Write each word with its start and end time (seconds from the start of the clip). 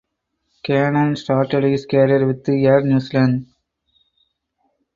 Keenan 0.63 1.15
started 1.15 1.63
his 1.63 1.85
career 1.85 2.25
with 2.25 2.49
Air 2.49 2.81
New 2.81 2.99
Zealand. 2.99 3.45